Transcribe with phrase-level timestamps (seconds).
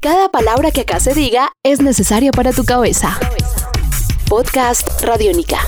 [0.00, 3.18] Cada palabra que acá se diga es necesaria para tu cabeza.
[4.28, 5.58] Podcast Radiónica.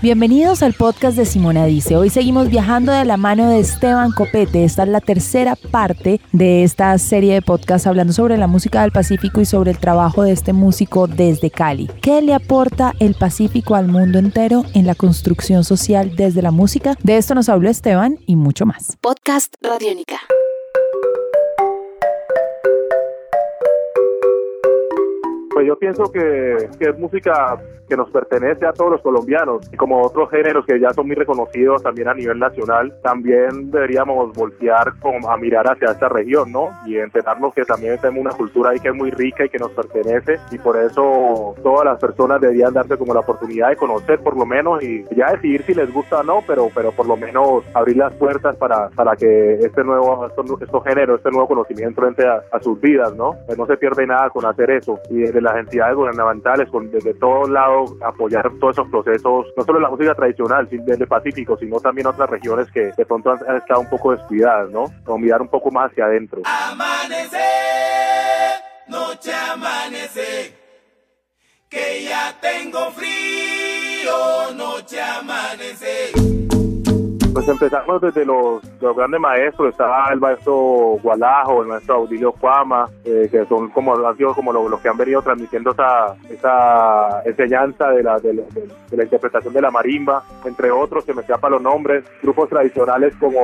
[0.00, 1.96] Bienvenidos al podcast de Simona Dice.
[1.96, 4.62] Hoy seguimos viajando de la mano de Esteban Copete.
[4.62, 8.92] Esta es la tercera parte de esta serie de podcasts hablando sobre la música del
[8.92, 11.90] Pacífico y sobre el trabajo de este músico desde Cali.
[12.00, 16.94] ¿Qué le aporta el Pacífico al mundo entero en la construcción social desde la música?
[17.02, 18.96] De esto nos habló Esteban y mucho más.
[19.00, 20.20] Podcast Radiónica.
[25.58, 27.58] Pues yo pienso que, que, es música
[27.88, 31.16] que nos pertenece a todos los colombianos, y como otros géneros que ya son muy
[31.16, 34.92] reconocidos también a nivel nacional, también deberíamos voltear
[35.28, 36.68] a mirar hacia esta región, ¿no?
[36.86, 39.72] Y enterarnos que también tenemos una cultura ahí que es muy rica y que nos
[39.72, 44.36] pertenece, y por eso todas las personas deberían darse como la oportunidad de conocer por
[44.36, 47.64] lo menos y ya decidir si les gusta o no, pero, pero por lo menos
[47.74, 52.28] abrir las puertas para, para que este nuevo, estos, estos géneros, este nuevo conocimiento entre
[52.28, 53.34] a, a, sus vidas, ¿no?
[53.46, 55.00] Pues no se pierde nada con hacer eso.
[55.10, 59.80] Y desde las entidades gubernamentales, con, desde todos lados, apoyar todos esos procesos, no solo
[59.80, 63.80] la música tradicional del Pacífico, sino también otras regiones que de pronto han, han estado
[63.80, 64.84] un poco descuidadas, ¿no?
[65.06, 66.42] O mirar un poco más hacia adentro.
[66.44, 67.38] Amanece,
[68.88, 70.54] noche amanece,
[71.68, 76.12] que ya tengo frío, noche amanece.
[77.32, 82.88] Pues empezamos desde los, los, grandes maestros, estaba el maestro Gualajo, el maestro Audilio Cuama,
[83.04, 87.22] eh, que son como han sido como los, los, que han venido transmitiendo esa, esa
[87.24, 91.62] enseñanza de la, de, la, interpretación de la marimba, entre otros, que me escapan los
[91.62, 93.40] nombres, grupos tradicionales como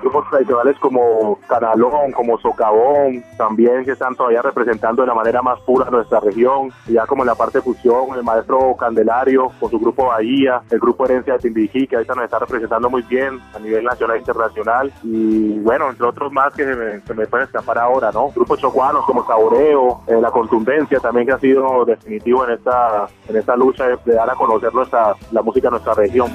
[0.00, 5.60] grupos tradicionales como Canalón, como Socavón, también que están todavía representando de la manera más
[5.60, 9.78] pura nuestra región, ya como en la parte de fusión, el maestro Candelario con su
[9.78, 13.58] grupo Bahía, el grupo Herencia de Timbijí, que ahorita nos está representando muy bien a
[13.58, 14.65] nivel nacional e internacional,
[15.02, 18.30] y bueno, entre otros más que se me, se pueden escapar ahora, ¿no?
[18.34, 23.36] Grupos chocuanos como Saboreo, eh, La Contundencia también que ha sido definitivo en esta, en
[23.36, 26.30] esta lucha de, dar a conocer nuestra, la música de nuestra región.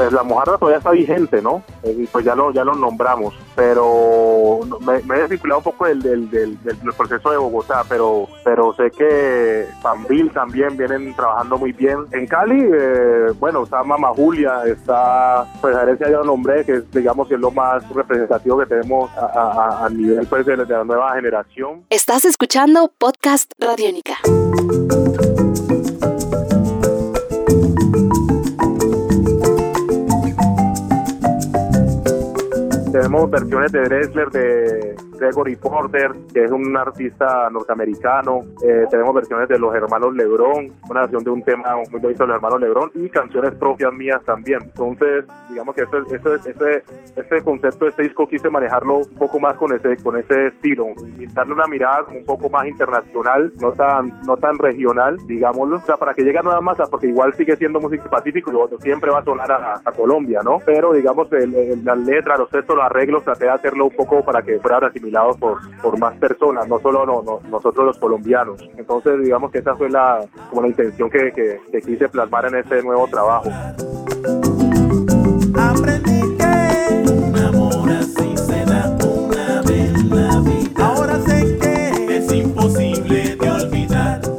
[0.00, 1.62] pues la mojarra todavía está vigente, ¿no?
[1.84, 6.00] Y pues ya lo, ya lo nombramos, pero me, me he desvinculado un poco del,
[6.00, 11.70] del, del, del, proceso de Bogotá, pero, pero sé que Pambil también vienen trabajando muy
[11.70, 11.98] bien.
[12.10, 16.72] En Cali, eh, bueno, está Mama Julia, está, pues a herencia ya lo nombré, que
[16.72, 20.56] es, digamos, que es lo más representativo que tenemos a, a, a nivel pues, de,
[20.56, 21.84] de la nueva generación.
[21.90, 24.16] Estás escuchando Podcast Radiónica.
[32.90, 38.40] tenemos versiones de Dressler, de Gregory Porter, que es un artista norteamericano.
[38.66, 42.28] Eh, tenemos versiones de los hermanos Lebron, una versión de un tema muy bonito de
[42.28, 44.60] los hermanos Lebron y canciones propias mías también.
[44.62, 46.82] Entonces, digamos que ese, ese, ese,
[47.16, 50.86] ese concepto de este disco quise manejarlo un poco más con ese, con ese estilo,
[51.18, 55.80] y darle una mirada un poco más internacional, no tan, no tan regional, digámoslo, o
[55.80, 59.10] sea, para que llegue a nueva masa, porque igual sigue siendo música pacífico y siempre
[59.10, 60.58] va a sonar a, a Colombia, ¿no?
[60.64, 64.24] Pero digamos, el, el, las letras, los textos, los arreglos, traté de hacerlo un poco
[64.24, 68.60] para que fueran asimilados por, por más personas, no solo no, no, nosotros los colombianos.
[68.76, 72.56] Entonces, digamos que esa fue la, como la intención que, que, que quise plasmar en
[72.56, 73.50] este nuevo trabajo.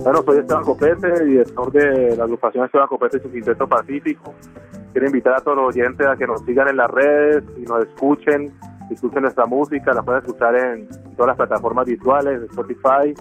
[0.03, 4.33] Bueno, soy Esteban Copete, director de la agrupación Esteban Copete y su Quinteto Pacífico.
[4.91, 7.85] Quiero invitar a todos los oyentes a que nos sigan en las redes y nos
[7.85, 8.51] escuchen,
[8.94, 13.13] escuchen nuestra música, la pueden escuchar en todas las plataformas virtuales, Spotify,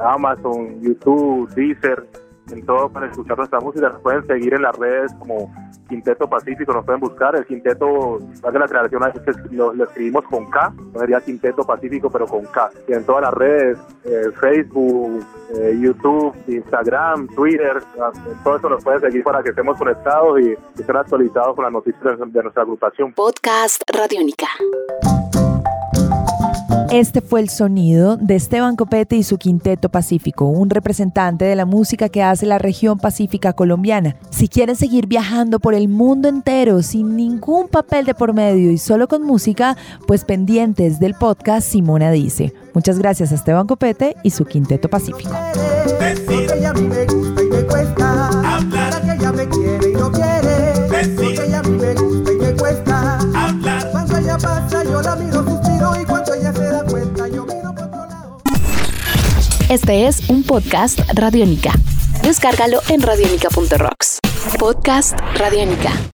[0.00, 2.06] Amazon, YouTube, Deezer,
[2.50, 3.88] en todo para escuchar nuestra música.
[3.88, 5.52] Nos pueden seguir en las redes como
[5.88, 7.36] Quinteto Pacífico, nos pueden buscar.
[7.36, 9.02] El Quinteto, de la creación,
[9.50, 12.70] lo, lo, escribimos con K, no sería Quinteto Pacífico, pero con K.
[12.88, 17.82] Y en todas las redes, eh, Facebook, eh, YouTube, Instagram, Twitter,
[18.42, 22.18] todo eso nos pueden seguir para que estemos conectados y estén actualizados con las noticias
[22.18, 23.12] de, de nuestra agrupación.
[23.12, 24.46] Podcast Radiónica.
[26.96, 31.66] Este fue el sonido de Esteban Copete y su Quinteto Pacífico, un representante de la
[31.66, 34.16] música que hace la región pacífica colombiana.
[34.30, 38.78] Si quieren seguir viajando por el mundo entero sin ningún papel de por medio y
[38.78, 39.76] solo con música,
[40.06, 42.54] pues pendientes del podcast Simona Dice.
[42.72, 45.36] Muchas gracias a Esteban Copete y su Quinteto Pacífico.
[59.76, 61.70] Este es un podcast Radiónica.
[62.22, 64.20] Descárgalo en radiónica.rocks.
[64.58, 65.92] Podcast Radiónica.